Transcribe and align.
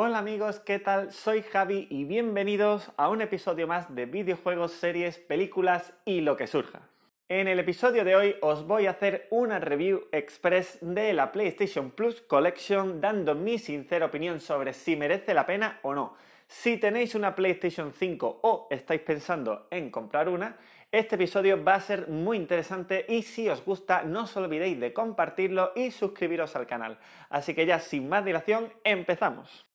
Hola 0.00 0.18
amigos, 0.18 0.60
¿qué 0.60 0.78
tal? 0.78 1.10
Soy 1.10 1.42
Javi 1.42 1.88
y 1.90 2.04
bienvenidos 2.04 2.92
a 2.96 3.08
un 3.08 3.20
episodio 3.20 3.66
más 3.66 3.92
de 3.92 4.06
videojuegos, 4.06 4.70
series, 4.70 5.18
películas 5.18 5.92
y 6.04 6.20
lo 6.20 6.36
que 6.36 6.46
surja. 6.46 6.82
En 7.28 7.48
el 7.48 7.58
episodio 7.58 8.04
de 8.04 8.14
hoy 8.14 8.36
os 8.40 8.64
voy 8.64 8.86
a 8.86 8.90
hacer 8.90 9.26
una 9.30 9.58
review 9.58 10.04
express 10.12 10.78
de 10.82 11.12
la 11.14 11.32
PlayStation 11.32 11.90
Plus 11.90 12.20
Collection 12.20 13.00
dando 13.00 13.34
mi 13.34 13.58
sincera 13.58 14.06
opinión 14.06 14.38
sobre 14.38 14.72
si 14.72 14.94
merece 14.94 15.34
la 15.34 15.46
pena 15.46 15.80
o 15.82 15.92
no. 15.92 16.14
Si 16.46 16.76
tenéis 16.76 17.16
una 17.16 17.34
PlayStation 17.34 17.92
5 17.92 18.38
o 18.42 18.68
estáis 18.70 19.00
pensando 19.00 19.66
en 19.72 19.90
comprar 19.90 20.28
una, 20.28 20.58
este 20.92 21.16
episodio 21.16 21.64
va 21.64 21.74
a 21.74 21.80
ser 21.80 22.06
muy 22.06 22.36
interesante 22.36 23.04
y 23.08 23.22
si 23.22 23.48
os 23.48 23.64
gusta 23.64 24.04
no 24.04 24.22
os 24.22 24.36
olvidéis 24.36 24.78
de 24.78 24.92
compartirlo 24.92 25.72
y 25.74 25.90
suscribiros 25.90 26.54
al 26.54 26.68
canal. 26.68 27.00
Así 27.30 27.52
que 27.52 27.66
ya 27.66 27.80
sin 27.80 28.08
más 28.08 28.24
dilación, 28.24 28.72
empezamos. 28.84 29.67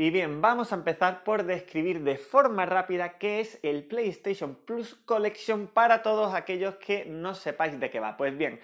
Y 0.00 0.10
bien, 0.10 0.40
vamos 0.40 0.70
a 0.70 0.76
empezar 0.76 1.24
por 1.24 1.42
describir 1.42 2.04
de 2.04 2.16
forma 2.18 2.64
rápida 2.64 3.18
qué 3.18 3.40
es 3.40 3.58
el 3.64 3.82
PlayStation 3.82 4.54
Plus 4.54 4.94
Collection 4.94 5.66
para 5.66 6.02
todos 6.02 6.34
aquellos 6.34 6.76
que 6.76 7.04
no 7.04 7.34
sepáis 7.34 7.80
de 7.80 7.90
qué 7.90 7.98
va. 7.98 8.16
Pues 8.16 8.38
bien, 8.38 8.60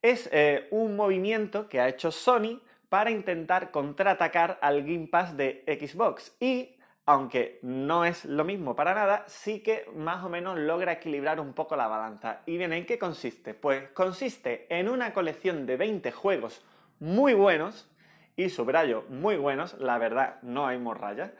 es 0.00 0.30
eh, 0.32 0.66
un 0.70 0.96
movimiento 0.96 1.68
que 1.68 1.78
ha 1.78 1.90
hecho 1.90 2.10
Sony 2.10 2.62
para 2.88 3.10
intentar 3.10 3.70
contraatacar 3.70 4.58
al 4.62 4.80
Game 4.80 5.08
Pass 5.08 5.36
de 5.36 5.62
Xbox 5.78 6.34
y 6.40 6.78
aunque 7.04 7.58
no 7.60 8.06
es 8.06 8.24
lo 8.24 8.46
mismo 8.46 8.74
para 8.74 8.94
nada, 8.94 9.24
sí 9.26 9.60
que 9.60 9.84
más 9.94 10.24
o 10.24 10.30
menos 10.30 10.56
logra 10.56 10.92
equilibrar 10.92 11.38
un 11.38 11.52
poco 11.52 11.76
la 11.76 11.86
balanza. 11.86 12.40
¿Y 12.46 12.56
bien, 12.56 12.72
en 12.72 12.86
qué 12.86 12.98
consiste? 12.98 13.52
Pues 13.52 13.90
consiste 13.90 14.66
en 14.70 14.88
una 14.88 15.12
colección 15.12 15.66
de 15.66 15.76
20 15.76 16.12
juegos 16.12 16.64
muy 16.98 17.34
buenos, 17.34 17.90
y 18.38 18.50
subrayo 18.50 19.02
muy 19.08 19.36
buenos, 19.36 19.76
la 19.80 19.98
verdad 19.98 20.38
no 20.42 20.68
hay 20.68 20.78
morralla, 20.78 21.32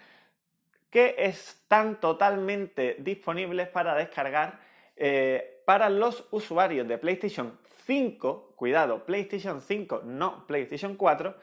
que 0.91 1.14
están 1.16 2.00
totalmente 2.00 2.96
disponibles 2.98 3.68
para 3.68 3.94
descargar 3.94 4.58
eh, 4.96 5.62
para 5.64 5.91
los 5.91 6.26
usuarios 6.32 6.88
de 6.88 6.98
PlayStation 6.98 7.56
5, 7.86 8.54
cuidado, 8.56 9.06
PlayStation 9.06 9.60
5, 9.60 10.02
no 10.06 10.44
PlayStation 10.48 10.96
4, 10.96 11.36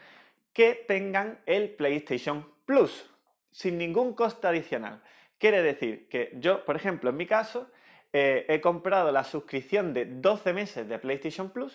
que 0.52 0.84
tengan 0.90 1.40
el 1.46 1.70
PlayStation 1.70 2.46
Plus 2.66 3.10
sin 3.50 3.78
ningún 3.78 4.14
coste 4.14 4.48
adicional. 4.48 5.02
Quiere 5.38 5.64
decir 5.64 6.10
que 6.10 6.34
yo, 6.36 6.66
por 6.66 6.76
ejemplo, 6.76 7.12
en 7.12 7.16
mi 7.16 7.28
caso, 7.28 7.72
eh, 8.12 8.46
he 8.50 8.60
comprado 8.60 9.10
la 9.14 9.24
suscripción 9.24 9.94
de 9.94 10.04
12 10.04 10.52
meses 10.52 10.90
de 10.90 11.00
PlayStation 11.00 11.50
Plus, 11.50 11.74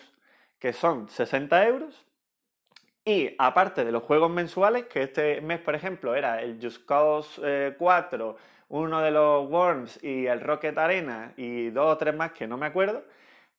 que 0.59 0.71
son 0.71 1.09
60 1.09 1.67
euros, 1.67 2.05
y 3.05 3.35
aparte 3.39 3.83
de 3.83 3.91
los 3.91 4.03
juegos 4.03 4.29
mensuales, 4.29 4.85
que 4.85 5.03
este 5.03 5.41
mes, 5.41 5.59
por 5.59 5.75
ejemplo, 5.75 6.15
era 6.15 6.41
el 6.41 6.59
Just 6.61 6.85
Cause 6.85 7.75
4, 7.77 8.29
eh, 8.31 8.43
uno 8.69 9.01
de 9.01 9.11
los 9.11 9.49
Worms 9.49 10.03
y 10.03 10.27
el 10.27 10.39
Rocket 10.41 10.77
Arena 10.77 11.33
y 11.35 11.69
dos 11.71 11.93
o 11.93 11.97
tres 11.97 12.15
más 12.15 12.31
que 12.31 12.47
no 12.47 12.57
me 12.57 12.67
acuerdo, 12.67 13.03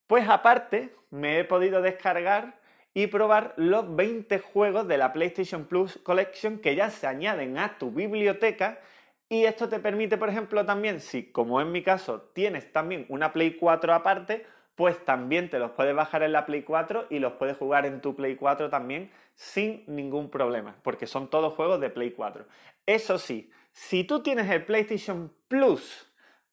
pues 0.06 0.28
aparte 0.28 0.94
me 1.10 1.38
he 1.40 1.44
podido 1.44 1.82
descargar 1.82 2.60
y 2.94 3.06
probar 3.08 3.54
los 3.56 3.94
20 3.96 4.38
juegos 4.38 4.86
de 4.86 4.98
la 4.98 5.12
PlayStation 5.12 5.64
Plus 5.64 5.98
Collection 6.02 6.58
que 6.58 6.74
ya 6.74 6.90
se 6.90 7.06
añaden 7.06 7.58
a 7.58 7.78
tu 7.78 7.90
biblioteca. 7.90 8.80
Y 9.28 9.44
esto 9.44 9.68
te 9.68 9.80
permite, 9.80 10.18
por 10.18 10.28
ejemplo, 10.28 10.64
también, 10.66 11.00
si 11.00 11.24
como 11.32 11.60
en 11.60 11.72
mi 11.72 11.82
caso 11.82 12.30
tienes 12.34 12.70
también 12.70 13.06
una 13.08 13.32
Play 13.32 13.56
4 13.56 13.94
aparte, 13.94 14.46
pues 14.74 15.04
también 15.04 15.50
te 15.50 15.58
los 15.58 15.72
puedes 15.72 15.94
bajar 15.94 16.22
en 16.22 16.32
la 16.32 16.46
Play 16.46 16.62
4 16.62 17.06
y 17.10 17.18
los 17.18 17.34
puedes 17.34 17.56
jugar 17.56 17.86
en 17.86 18.00
tu 18.00 18.14
Play 18.16 18.36
4 18.36 18.70
también 18.70 19.10
sin 19.34 19.84
ningún 19.86 20.30
problema, 20.30 20.76
porque 20.82 21.06
son 21.06 21.28
todos 21.28 21.54
juegos 21.54 21.80
de 21.80 21.90
Play 21.90 22.12
4. 22.12 22.46
Eso 22.86 23.18
sí, 23.18 23.50
si 23.72 24.04
tú 24.04 24.22
tienes 24.22 24.50
el 24.50 24.64
PlayStation 24.64 25.32
Plus, 25.48 26.10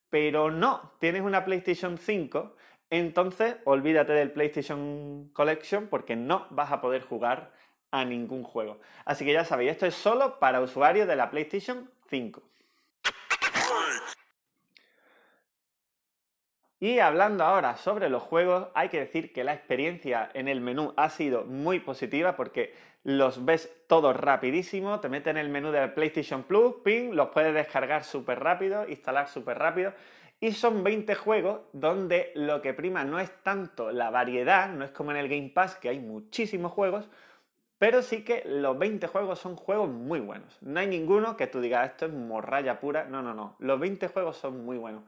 pero 0.10 0.52
no 0.52 0.94
tienes 1.00 1.22
una 1.22 1.46
PlayStation 1.46 1.98
5, 1.98 2.56
entonces 2.90 3.58
olvídate 3.66 4.14
del 4.14 4.32
PlayStation 4.32 5.30
Collection 5.34 5.88
porque 5.88 6.16
no 6.16 6.48
vas 6.50 6.72
a 6.72 6.82
poder 6.82 7.04
jugar 7.04 7.54
a 7.92 8.06
ningún 8.06 8.44
juego. 8.44 8.80
Así 9.06 9.26
que 9.26 9.34
ya 9.34 9.46
sabéis, 9.46 9.72
esto 9.72 9.86
es 9.86 9.96
solo 9.96 10.40
para 10.40 10.62
usuarios 10.62 11.08
de 11.08 11.16
la 11.16 11.30
PlayStation 11.30 11.90
5. 12.10 12.42
Y 16.80 17.00
hablando 17.00 17.44
ahora 17.44 17.76
sobre 17.76 18.10
los 18.10 18.24
juegos, 18.24 18.68
hay 18.74 18.88
que 18.88 19.00
decir 19.00 19.34
que 19.34 19.44
la 19.44 19.54
experiencia 19.54 20.30
en 20.34 20.48
el 20.48 20.62
menú 20.62 20.94
ha 20.96 21.10
sido 21.10 21.44
muy 21.44 21.80
positiva 21.80 22.38
porque 22.38 22.74
los 23.04 23.44
ves 23.44 23.70
todos 23.88 24.16
rapidísimo, 24.16 25.00
te 25.02 25.10
metes 25.10 25.32
en 25.32 25.38
el 25.38 25.50
menú 25.50 25.72
de 25.72 25.88
PlayStation 25.90 26.44
Plus, 26.44 26.76
ping, 26.84 27.12
los 27.12 27.30
puedes 27.30 27.54
descargar 27.54 28.06
súper 28.06 28.40
rápido, 28.40 28.88
instalar 28.88 29.28
súper 29.28 29.60
rápido 29.60 29.94
y 30.40 30.54
son 30.54 30.84
20 30.84 31.16
juegos 31.16 31.62
donde 31.74 32.32
lo 32.36 32.62
que 32.62 32.74
prima 32.74 33.04
no 33.04 33.20
es 33.20 33.30
tanto 33.44 33.92
la 33.92 34.10
variedad, 34.10 34.70
no 34.70 34.86
es 34.86 34.92
como 34.92 35.12
en 35.12 35.18
el 35.18 35.28
Game 35.28 35.52
Pass 35.54 35.76
que 35.76 35.90
hay 35.90 36.00
muchísimos 36.00 36.72
juegos, 36.72 37.10
pero 37.78 38.02
sí 38.02 38.24
que 38.24 38.44
los 38.46 38.78
20 38.78 39.08
juegos 39.08 39.40
son 39.40 39.56
juegos 39.56 39.90
muy 39.90 40.20
buenos. 40.22 40.58
No 40.62 40.80
hay 40.80 40.88
ninguno 40.88 41.36
que 41.36 41.48
tú 41.48 41.60
digas 41.60 41.90
esto 41.90 42.06
es 42.06 42.14
morralla 42.14 42.80
pura, 42.80 43.06
no, 43.06 43.22
no, 43.22 43.34
no. 43.34 43.56
Los 43.60 43.80
20 43.80 44.08
juegos 44.10 44.38
son 44.38 44.66
muy 44.66 44.78
buenos. 44.78 45.04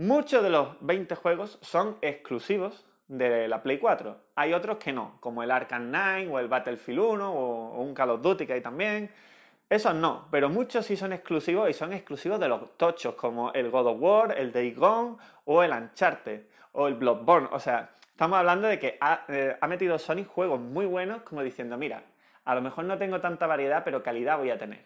Muchos 0.00 0.42
de 0.42 0.48
los 0.48 0.68
20 0.80 1.14
juegos 1.14 1.58
son 1.60 1.98
exclusivos 2.00 2.86
de 3.06 3.46
la 3.48 3.62
Play 3.62 3.76
4. 3.76 4.16
Hay 4.34 4.54
otros 4.54 4.78
que 4.78 4.94
no, 4.94 5.18
como 5.20 5.42
el 5.42 5.50
Arkham 5.50 5.88
Knight 5.88 6.26
o 6.32 6.38
el 6.38 6.48
Battlefield 6.48 7.00
1 7.00 7.30
o, 7.34 7.82
un 7.82 7.92
Call 7.92 8.08
of 8.08 8.22
Duty 8.22 8.46
que 8.46 8.54
hay 8.54 8.62
también. 8.62 9.10
Esos 9.68 9.94
no, 9.94 10.26
pero 10.30 10.48
muchos 10.48 10.86
sí 10.86 10.96
son 10.96 11.12
exclusivos 11.12 11.68
y 11.68 11.74
son 11.74 11.92
exclusivos 11.92 12.40
de 12.40 12.48
los 12.48 12.78
tochos, 12.78 13.14
como 13.14 13.52
el 13.52 13.70
God 13.70 13.88
of 13.88 13.96
War, 14.00 14.38
el 14.38 14.52
Day 14.52 14.72
Gone 14.72 15.18
o 15.44 15.62
el 15.62 15.70
Uncharted 15.70 16.44
o 16.72 16.88
el 16.88 16.94
Bloodborne. 16.94 17.48
O 17.52 17.60
sea, 17.60 17.90
estamos 18.08 18.38
hablando 18.38 18.68
de 18.68 18.78
que 18.78 18.96
ha, 19.02 19.26
eh, 19.28 19.54
ha 19.60 19.66
metido 19.66 19.98
Sony 19.98 20.24
juegos 20.24 20.60
muy 20.60 20.86
buenos, 20.86 21.20
como 21.24 21.42
diciendo, 21.42 21.76
mira, 21.76 22.04
a 22.46 22.54
lo 22.54 22.62
mejor 22.62 22.86
no 22.86 22.96
tengo 22.96 23.20
tanta 23.20 23.46
variedad, 23.46 23.82
pero 23.84 24.02
calidad 24.02 24.38
voy 24.38 24.48
a 24.48 24.56
tener. 24.56 24.82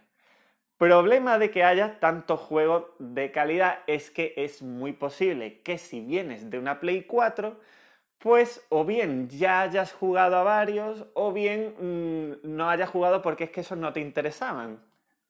Problema 0.79 1.39
de 1.39 1.51
que 1.51 1.63
haya 1.63 2.01
tantos 2.01 2.41
juegos 2.41 2.87
de 2.99 3.31
calidad 3.31 3.79
es 3.87 4.11
que 4.11 4.35
es 4.37 4.61
muy 4.61 4.93
posible 4.93 5.61
que 5.61 5.79
si 5.79 6.01
vienes 6.01 6.51
de 6.51 6.59
una 6.59 6.81
Play 6.81 7.05
4, 7.05 7.57
pues 8.19 8.65
o 8.71 8.85
bien 8.85 9.29
ya 9.29 9.61
hayas 9.63 9.93
jugado 9.93 10.37
a 10.37 10.43
varios 10.43 11.07
o 11.15 11.33
bien 11.33 11.75
mm, 11.79 12.57
no 12.57 12.71
hayas 12.71 12.91
jugado 12.91 13.23
porque 13.23 13.45
es 13.45 13.51
que 13.51 13.61
esos 13.61 13.79
no 13.79 13.93
te 13.93 14.01
interesaban. 14.01 14.81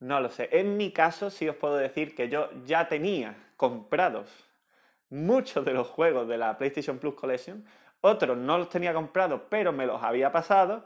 No 0.01 0.21
lo 0.21 0.31
sé. 0.31 0.49
En 0.53 0.77
mi 0.77 0.93
caso 0.93 1.31
sí 1.31 1.49
os 1.49 1.57
puedo 1.57 1.77
decir 1.77 2.15
que 2.15 2.29
yo 2.29 2.51
ya 2.65 2.89
tenía 2.89 3.37
comprados 3.57 4.29
muchos 5.11 5.65
de 5.65 5.73
los 5.73 5.89
juegos 5.89 6.27
de 6.29 6.39
la 6.39 6.57
PlayStation 6.57 6.99
Plus 6.99 7.15
Collection. 7.15 7.65
Otros 8.01 8.37
no 8.37 8.59
los 8.59 8.69
tenía 8.69 8.95
comprados, 8.95 9.43
pero 9.49 9.73
me 9.73 9.87
los 9.87 10.03
había 10.03 10.33
pasado. 10.33 10.85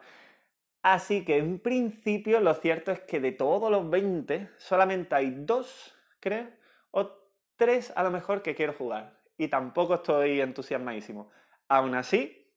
Así 0.91 1.23
que 1.23 1.37
en 1.37 1.59
principio 1.59 2.41
lo 2.41 2.55
cierto 2.55 2.93
es 2.93 3.01
que 3.01 3.21
de 3.21 3.33
todos 3.33 3.71
los 3.71 3.91
20 3.91 4.49
solamente 4.57 5.15
hay 5.15 5.35
dos, 5.37 5.95
creo, 6.19 6.49
o 6.93 7.11
tres 7.57 7.93
a 7.95 8.03
lo 8.03 8.11
mejor 8.11 8.41
que 8.41 8.55
quiero 8.55 8.73
jugar. 8.73 9.21
Y 9.37 9.49
tampoco 9.49 9.97
estoy 9.97 10.41
entusiasmadísimo. 10.41 11.31
Aún 11.69 11.95
así, 11.95 12.51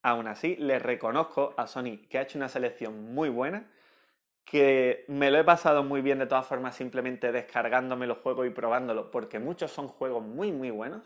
aún 0.00 0.26
así, 0.26 0.56
le 0.56 0.78
reconozco 0.78 1.52
a 1.58 1.66
Sony 1.66 2.08
que 2.08 2.16
ha 2.16 2.22
hecho 2.22 2.38
una 2.38 2.48
selección 2.48 3.12
muy 3.12 3.28
buena, 3.28 3.70
que 4.46 5.04
me 5.08 5.30
lo 5.30 5.36
he 5.36 5.44
pasado 5.44 5.84
muy 5.84 6.00
bien 6.00 6.20
de 6.20 6.26
todas 6.26 6.46
formas 6.46 6.74
simplemente 6.74 7.30
descargándome 7.30 8.06
los 8.06 8.18
juegos 8.20 8.46
y 8.46 8.50
probándolos, 8.50 9.08
porque 9.12 9.38
muchos 9.38 9.70
son 9.70 9.88
juegos 9.88 10.24
muy, 10.24 10.50
muy 10.50 10.70
buenos, 10.70 11.02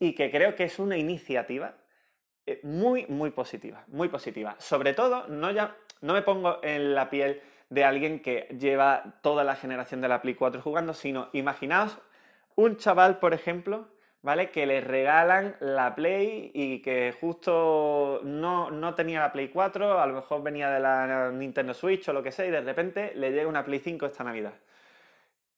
y 0.00 0.16
que 0.16 0.28
creo 0.32 0.56
que 0.56 0.64
es 0.64 0.80
una 0.80 0.96
iniciativa 0.96 1.76
eh, 2.46 2.60
muy, 2.64 3.06
muy 3.06 3.30
positiva, 3.30 3.84
muy 3.88 4.08
positiva. 4.08 4.56
Sobre 4.58 4.94
todo, 4.94 5.28
no, 5.28 5.50
ya, 5.50 5.76
no 6.00 6.12
me 6.12 6.22
pongo 6.22 6.58
en 6.62 6.94
la 6.94 7.08
piel 7.08 7.40
de 7.70 7.84
alguien 7.84 8.20
que 8.20 8.48
lleva 8.58 9.14
toda 9.22 9.44
la 9.44 9.56
generación 9.56 10.00
de 10.00 10.08
la 10.08 10.20
Play 10.20 10.34
4 10.34 10.60
jugando, 10.60 10.92
sino 10.92 11.28
imaginaos 11.32 11.98
un 12.56 12.76
chaval, 12.76 13.18
por 13.18 13.32
ejemplo, 13.32 13.88
¿vale? 14.22 14.50
Que 14.50 14.66
le 14.66 14.80
regalan 14.80 15.56
la 15.60 15.94
Play 15.94 16.50
y 16.52 16.82
que 16.82 17.14
justo 17.18 18.20
no, 18.24 18.70
no, 18.70 18.94
tenía 18.94 19.20
la 19.20 19.32
Play 19.32 19.48
4, 19.48 20.00
a 20.00 20.06
lo 20.06 20.14
mejor 20.14 20.42
venía 20.42 20.68
de 20.70 20.80
la 20.80 21.30
Nintendo 21.32 21.74
Switch 21.74 22.08
o 22.08 22.12
lo 22.12 22.22
que 22.22 22.32
sea, 22.32 22.46
y 22.46 22.50
de 22.50 22.60
repente 22.60 23.12
le 23.14 23.32
llega 23.32 23.48
una 23.48 23.64
Play 23.64 23.78
5 23.78 24.06
esta 24.06 24.24
Navidad. 24.24 24.54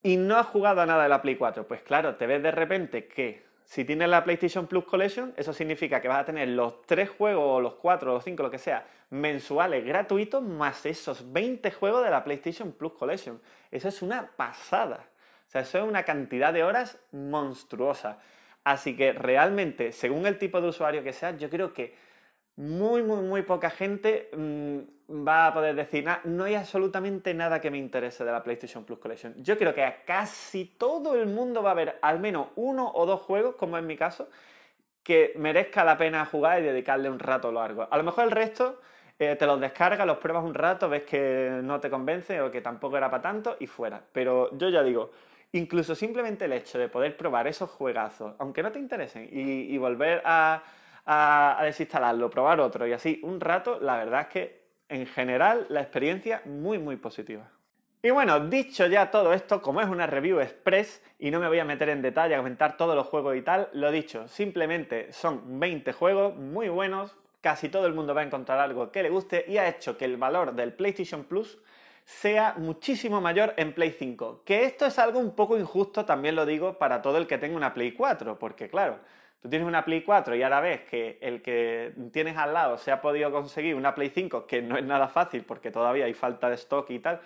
Y 0.03 0.19
no 0.19 0.37
ha 0.37 0.45
jugado 0.45 0.83
a 0.83 0.87
nada 0.87 1.05
de 1.05 1.09
la 1.09 1.23
Play 1.23 1.37
4. 1.37 1.67
Pues 1.67 1.83
claro, 1.83 2.17
te 2.17 2.27
ves 2.27 2.43
de 2.43 2.51
repente 2.51 3.09
que 3.09 3.43
si 3.65 3.85
tienes 3.85 4.09
la 4.09 4.23
PlayStation 4.23 4.67
Plus 4.67 4.85
Collection, 4.85 5.33
eso 5.37 5.53
significa 5.53 6.01
que 6.01 6.09
vas 6.09 6.21
a 6.21 6.25
tener 6.27 6.49
los 6.49 6.83
tres 6.83 7.09
juegos, 7.11 7.45
o 7.45 7.61
los 7.61 7.75
cuatro, 7.75 8.11
o 8.11 8.15
los 8.15 8.25
cinco, 8.25 8.43
lo 8.43 8.51
que 8.51 8.59
sea, 8.59 8.87
mensuales 9.11 9.85
gratuitos, 9.85 10.43
más 10.43 10.85
esos 10.87 11.33
20 11.33 11.71
juegos 11.73 12.05
de 12.05 12.11
la 12.11 12.23
PlayStation 12.23 12.73
Plus 12.73 12.93
Collection. 12.93 13.41
Eso 13.71 13.89
es 13.89 14.03
una 14.03 14.31
pasada. 14.37 15.07
O 15.49 15.51
sea, 15.51 15.63
eso 15.63 15.79
es 15.79 15.85
una 15.85 16.03
cantidad 16.03 16.53
de 16.53 16.63
horas 16.63 16.99
monstruosa. 17.13 18.19
Así 18.65 18.97
que 18.97 19.13
realmente, 19.13 19.93
según 19.93 20.27
el 20.27 20.39
tipo 20.39 20.61
de 20.61 20.69
usuario 20.69 21.03
que 21.03 21.13
seas, 21.13 21.39
yo 21.39 21.49
creo 21.49 21.73
que 21.73 21.95
muy, 22.56 23.03
muy, 23.03 23.23
muy 23.23 23.43
poca 23.43 23.71
gente 23.71 24.31
mm, 24.37 25.27
va 25.27 25.49
a 25.49 25.55
poder 25.55 25.75
decir, 25.75 26.06
no 26.25 26.45
hay 26.45 26.55
absolutamente 26.55 27.35
nada 27.35 27.61
que 27.61 27.71
me 27.71 27.79
interese 27.79 28.25
de 28.25 28.33
la 28.33 28.43
PlayStation 28.43 28.85
Plus 28.85 28.99
Collection. 28.99 29.35
Yo 29.43 29.59
creo 29.59 29.75
que 29.75 29.83
a 29.83 30.05
casi 30.05 30.65
todo 30.65 31.15
el 31.15 31.27
mundo 31.27 31.62
va 31.62 31.71
a 31.71 31.73
haber 31.73 31.99
al 32.01 32.21
menos 32.21 32.49
uno 32.56 32.91
o 32.95 33.06
dos 33.06 33.21
juegos, 33.21 33.56
como 33.56 33.77
en 33.77 33.87
mi 33.87 33.97
caso, 33.97 34.29
que 35.03 35.33
merezca 35.37 35.85
la 35.85 35.99
pena 35.99 36.25
jugar 36.25 36.61
y 36.61 36.65
dedicarle 36.65 37.11
un 37.11 37.19
rato 37.19 37.53
largo. 37.53 37.87
A 37.91 37.97
lo 37.97 38.03
mejor 38.03 38.25
el 38.25 38.31
resto 38.31 38.81
eh, 39.19 39.37
te 39.37 39.47
los 39.47 39.61
descargas, 39.61 40.06
los 40.06 40.19
pruebas 40.19 40.45
un 40.45 40.55
rato, 40.55 40.89
ves 40.89 41.03
que 41.03 41.61
no 41.62 41.79
te 41.79 41.91
convence 41.91 42.41
o 42.41 42.51
que 42.51 42.61
tampoco 42.61 42.97
era 42.97 43.11
para 43.11 43.23
tanto 43.23 43.56
y 43.61 43.67
fuera. 43.67 44.03
Pero 44.12 44.56
yo 44.56 44.71
ya 44.71 44.83
digo, 44.83 45.11
incluso 45.53 45.95
simplemente 45.95 46.47
el 46.47 46.53
hecho 46.53 46.79
de 46.79 46.89
poder 46.89 47.17
probar 47.17 47.47
esos 47.47 47.71
juegazos, 47.71 48.35
aunque 48.39 48.62
no 48.62 48.73
te 48.73 48.79
interesen, 48.79 49.29
y, 49.31 49.77
volver 49.79 50.23
a, 50.25 50.62
a, 51.06 51.61
desinstalarlo, 51.62 52.31
probar 52.31 52.61
otro 52.61 52.87
y 52.87 52.93
así 52.93 53.21
un 53.23 53.41
rato, 53.41 53.79
la 53.81 53.97
verdad 53.97 54.23
es 54.23 54.27
que 54.29 54.65
en 54.89 55.06
general 55.06 55.67
la 55.69 55.81
experiencia 55.81 56.43
muy 56.45 56.79
muy 56.79 56.97
positiva. 56.97 57.51
Y 58.03 58.11
bueno, 58.11 58.39
dicho 58.39 58.87
ya 58.87 59.11
todo 59.11 59.33
esto, 59.33 59.62
como 59.62 59.81
es 59.81 59.89
una 59.89 60.06
review 60.06 60.41
express 60.41 61.03
y 61.19 61.31
no 61.31 61.41
me 61.41 61.49
voy 61.49 61.59
a 61.59 61.65
meter 61.65 61.89
en 61.89 62.03
detalle 62.03 62.35
a 62.35 62.39
comentar 62.39 62.77
todos 62.77 62.95
los 62.95 63.06
juegos 63.06 63.35
y 63.35 63.41
tal, 63.41 63.71
lo 63.73 63.91
dicho, 63.91 64.29
simplemente 64.29 65.11
son 65.12 65.59
20 65.59 65.91
juegos 65.93 66.37
muy 66.37 66.69
buenos, 66.69 67.17
casi 67.41 67.71
todo 67.71 67.87
el 67.87 67.95
mundo 67.95 68.15
va 68.15 68.21
a 68.21 68.25
encontrar 68.25 68.59
algo 68.59 68.93
que 68.93 69.03
le 69.03 69.09
guste 69.09 69.47
y 69.49 69.56
ha 69.56 69.69
hecho 69.69 69.97
que 69.97 70.05
el 70.05 70.19
valor 70.19 70.55
del 70.55 70.75
PlayStation 70.75 71.25
Plus 71.25 71.59
sea 72.05 72.55
muchísimo 72.59 73.21
mayor 73.21 73.55
en 73.56 73.73
Play 73.73 73.95
5. 73.99 74.43
Que 74.45 74.65
esto 74.65 74.87
es 74.87 74.99
algo 74.99 75.19
un 75.19 75.35
poco 75.35 75.59
injusto, 75.59 76.05
también 76.05 76.37
lo 76.37 76.45
digo, 76.47 76.79
para 76.79 77.01
todo 77.01 77.19
el 77.19 77.27
que 77.27 77.39
tenga 77.39 77.56
una 77.56 77.73
Play 77.73 77.93
4, 77.93 78.39
porque 78.39 78.69
claro, 78.69 78.99
tú 79.44 79.50
tienes 79.50 79.69
una 79.69 79.85
Play 79.85 80.00
4 80.00 80.37
y 80.37 80.43
ahora 80.43 80.62
ves 80.62 80.81
que 80.85 81.19
el 81.20 81.43
que 81.43 81.93
tienes 82.14 82.38
al 82.38 82.55
lado 82.55 82.79
se 82.79 82.91
ha 82.91 83.02
podido 83.02 83.31
conseguir 83.31 83.75
una 83.75 83.94
Play 83.94 84.08
5, 84.08 84.46
que 84.46 84.62
no 84.62 84.79
es 84.79 84.85
nada 84.87 85.06
fácil 85.06 85.44
porque 85.44 85.70
todavía 85.70 86.06
hay 86.06 86.14
falta 86.14 86.49
de 86.49 86.55
stock 86.55 86.88
y 86.88 86.99
tal, 86.99 87.20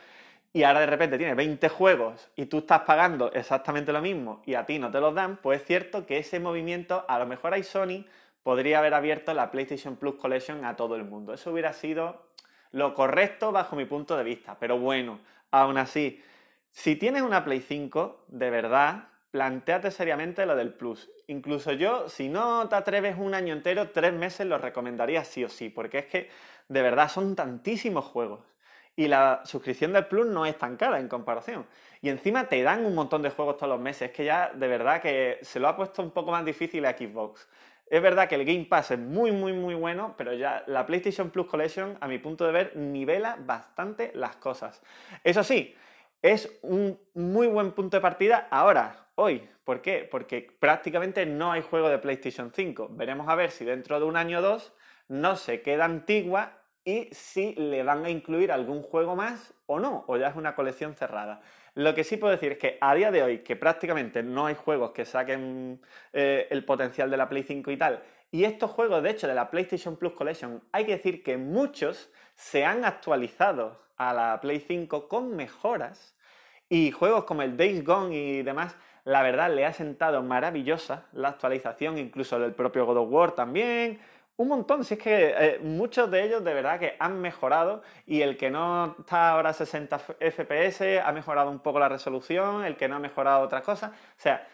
y 0.53 0.65
ahora 0.65 0.81
de 0.81 0.87
repente 0.87 1.17
tiene 1.17 1.35
20 1.35 1.69
juegos 1.69 2.29
y 2.35 2.47
tú 2.47 2.59
estás 2.59 2.81
pagando 2.81 3.31
exactamente 3.33 3.93
lo 3.93 4.03
mismo 4.03 4.43
y 4.47 4.55
a 4.55 4.67
ti 4.67 4.81
no 4.81 4.91
te 4.91 4.99
los 4.99 5.15
dan, 5.15 5.37
pues 5.37 5.61
es 5.61 5.67
cierto 5.69 6.07
que 6.07 6.19
ese 6.19 6.41
movimiento, 6.41 7.05
a 7.07 7.21
lo 7.21 7.27
mejor 7.27 7.55
hay 7.55 7.63
Sony, 7.63 8.05
podría 8.43 8.81
haber 8.81 8.95
abierto 8.95 9.33
la 9.33 9.53
PlayStation 9.53 9.95
Plus 9.95 10.17
Collection 10.17 10.65
a 10.65 10.75
todo 10.75 10.97
el 10.97 11.05
mundo. 11.05 11.35
Eso 11.35 11.53
hubiera 11.53 11.73
sido 11.73 12.27
lo 12.73 12.95
correcto 12.95 13.53
bajo 13.53 13.77
mi 13.77 13.85
punto 13.85 14.17
de 14.17 14.25
vista. 14.25 14.57
Pero 14.59 14.77
bueno, 14.77 15.21
aún 15.53 15.79
así, 15.79 16.21
si 16.73 16.97
tienes 16.97 17.23
una 17.23 17.45
Play 17.45 17.61
5, 17.61 18.25
de 18.27 18.51
verdad, 18.51 19.05
planteate 19.31 19.91
seriamente 19.91 20.47
lo 20.47 20.57
del 20.57 20.75
Plus. 20.75 21.11
Incluso 21.27 21.73
yo, 21.73 22.09
si 22.09 22.29
no 22.29 22.69
te 22.69 22.77
atreves 22.77 23.17
un 23.19 23.35
año 23.35 23.53
entero, 23.53 23.91
tres 23.91 24.13
meses 24.13 24.47
lo 24.47 24.59
recomendaría 24.59 25.25
sí 25.25 25.45
o 25.45 25.49
sí, 25.49 25.69
porque 25.69 25.99
es 25.99 26.07
que 26.07 26.31
de 26.69 26.83
verdad 26.83 27.09
son 27.09 27.37
tantísimos 27.37 28.05
juegos 28.05 28.41
y 28.99 29.07
la 29.07 29.43
suscripción 29.45 29.93
del 29.93 30.07
Plus 30.07 30.27
no 30.27 30.45
es 30.45 30.59
tan 30.59 30.77
cara 30.77 30.99
en 30.99 31.07
comparación. 31.07 31.67
Y 32.03 32.09
encima 32.09 32.49
te 32.49 32.61
dan 32.63 32.85
un 32.85 32.97
montón 32.97 33.23
de 33.23 33.31
juegos 33.31 33.57
todos 33.57 33.69
los 33.69 33.81
meses. 33.81 34.11
Es 34.11 34.17
que 34.17 34.25
ya 34.25 34.51
de 34.53 34.67
verdad 34.67 35.01
que 35.01 35.39
se 35.43 35.61
lo 35.61 35.69
ha 35.69 35.77
puesto 35.77 36.03
un 36.03 36.11
poco 36.11 36.33
más 36.33 36.45
difícil 36.45 36.85
a 36.85 36.97
Xbox. 36.99 37.49
Es 37.87 38.03
verdad 38.03 38.29
que 38.29 38.35
el 38.35 38.45
Game 38.45 38.65
Pass 38.65 38.91
es 38.91 38.99
muy, 38.99 39.31
muy, 39.31 39.53
muy 39.53 39.75
bueno, 39.75 40.15
pero 40.19 40.35
ya 40.35 40.65
la 40.67 40.85
PlayStation 40.85 41.31
Plus 41.31 41.47
Collection, 41.47 41.97
a 42.01 42.09
mi 42.09 42.19
punto 42.19 42.45
de 42.45 42.53
ver, 42.53 42.77
nivela 42.77 43.37
bastante 43.39 44.11
las 44.15 44.35
cosas. 44.35 44.83
Eso 45.23 45.45
sí, 45.45 45.77
es 46.21 46.59
un 46.63 46.99
muy 47.15 47.47
buen 47.47 47.73
punto 47.73 47.97
de 47.97 48.01
partida 48.01 48.49
ahora, 48.51 49.08
hoy. 49.19 49.49
¿Por 49.65 49.83
qué? 49.83 50.09
Porque 50.11 50.57
prácticamente 50.61 51.27
no 51.27 51.51
hay 51.53 51.61
juego 51.61 51.89
de 51.89 51.99
PlayStation 51.99 52.53
5. 52.55 52.91
Veremos 52.93 53.29
a 53.29 53.35
ver 53.35 53.51
si 53.51 53.65
dentro 53.65 53.99
de 53.99 54.07
un 54.07 54.17
año 54.17 54.39
o 54.39 54.43
dos 54.43 54.73
no 55.09 55.37
se 55.37 55.61
queda 55.61 55.85
antigua 55.85 56.63
y 56.85 57.09
si 57.11 57.53
le 57.55 57.83
van 57.83 58.05
a 58.05 58.11
incluir 58.11 58.53
algún 58.53 58.83
juego 58.83 59.17
más 59.17 59.53
o 59.67 59.81
no, 59.81 60.05
o 60.07 60.17
ya 60.17 60.29
es 60.29 60.37
una 60.37 60.55
colección 60.55 60.95
cerrada. 60.95 61.43
Lo 61.75 61.95
que 61.95 62.05
sí 62.05 62.17
puedo 62.17 62.33
decir 62.33 62.53
es 62.53 62.59
que 62.59 62.79
a 62.81 62.95
día 62.95 63.11
de 63.11 63.23
hoy, 63.23 63.39
que 63.41 63.57
prácticamente 63.57 64.23
no 64.23 64.47
hay 64.47 64.55
juegos 64.55 64.93
que 64.93 65.05
saquen 65.05 65.83
eh, 66.13 66.47
el 66.51 66.65
potencial 66.65 67.11
de 67.11 67.17
la 67.17 67.29
Play 67.29 67.43
5 67.43 67.71
y 67.73 67.77
tal, 67.77 68.03
y 68.31 68.45
estos 68.45 68.71
juegos, 68.71 69.03
de 69.03 69.11
hecho, 69.11 69.27
de 69.27 69.35
la 69.35 69.51
PlayStation 69.51 69.97
Plus 69.97 70.13
Collection, 70.13 70.63
hay 70.73 70.87
que 70.87 70.93
decir 70.93 71.23
que 71.23 71.37
muchos 71.37 72.11
se 72.35 72.65
han 72.65 72.85
actualizado 72.85 73.83
a 73.97 74.15
la 74.15 74.41
Play 74.41 74.61
5 74.61 75.09
con 75.09 75.35
mejoras, 75.35 76.17
y 76.69 76.91
juegos 76.91 77.25
como 77.25 77.43
el 77.43 77.57
Days 77.57 77.85
Gone 77.85 78.15
y 78.15 78.43
demás, 78.43 78.77
la 79.09 79.23
verdad 79.23 79.51
le 79.51 79.65
ha 79.65 79.73
sentado 79.73 80.23
maravillosa 80.23 81.07
la 81.13 81.29
actualización, 81.29 81.97
incluso 81.97 82.39
del 82.39 82.53
propio 82.53 82.85
God 82.85 82.99
of 82.99 83.09
War 83.11 83.33
también, 83.33 83.99
un 84.37 84.49
montón, 84.49 84.85
si 84.85 84.95
es 84.95 85.01
que 85.01 85.35
eh, 85.37 85.59
muchos 85.63 86.11
de 86.11 86.25
ellos 86.25 86.45
de 86.45 86.53
verdad 86.53 86.79
que 86.79 86.95
han 86.99 87.19
mejorado 87.19 87.83
y 88.05 88.21
el 88.21 88.37
que 88.37 88.51
no 88.51 88.97
está 88.99 89.31
ahora 89.31 89.51
a 89.51 89.53
60 89.55 89.99
FPS 89.99 91.01
ha 91.03 91.11
mejorado 91.13 91.51
un 91.51 91.61
poco 91.61 91.79
la 91.79 91.89
resolución, 91.89 92.67
el 92.67 92.77
que 92.77 92.87
no 92.87 92.97
ha 92.97 92.99
mejorado 92.99 93.41
otras 93.41 93.63
cosas. 93.63 93.93
O 93.93 94.21
sea, 94.21 94.47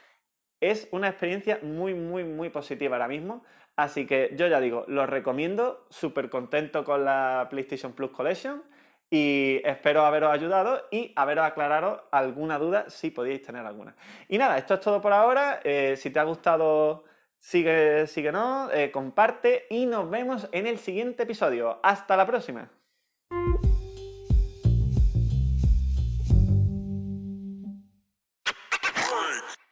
es 0.61 0.87
una 0.93 1.09
experiencia 1.09 1.59
muy, 1.63 1.95
muy, 1.95 2.23
muy 2.23 2.49
positiva 2.49 2.95
ahora 2.95 3.09
mismo. 3.09 3.45
Así 3.75 4.07
que 4.07 4.35
yo 4.37 4.47
ya 4.47 4.61
digo, 4.61 4.85
lo 4.87 5.05
recomiendo, 5.05 5.85
súper 5.91 6.31
contento 6.31 6.85
con 6.85 7.05
la 7.05 7.49
PlayStation 7.51 7.93
Plus 7.93 8.13
Collection 8.13 8.63
y 9.15 9.61
espero 9.65 10.05
haberos 10.05 10.33
ayudado 10.33 10.89
y 10.91 11.13
haberos 11.15 11.45
aclarado 11.45 12.09
alguna 12.11 12.59
duda 12.59 12.91
si 12.91 13.11
podíais 13.11 13.43
tener 13.43 13.65
alguna. 13.65 13.95
Y 14.29 14.39
nada, 14.39 14.59
esto 14.59 14.75
es 14.75 14.81
todo 14.81 15.01
por 15.01 15.13
ahora. 15.13 15.61
Eh, 15.63 15.95
si 15.97 16.11
te 16.11 16.19
ha 16.19 16.25
gustado 16.25 17.05
Sigue, 17.45 18.07
síguenos, 18.07 18.73
eh, 18.73 18.91
comparte 18.91 19.67
y 19.69 19.85
nos 19.85 20.09
vemos 20.09 20.49
en 20.51 20.67
el 20.67 20.79
siguiente 20.79 21.25
episodio. 21.25 21.79
Hasta 21.83 22.17
la 22.17 22.27
próxima. 22.27 22.71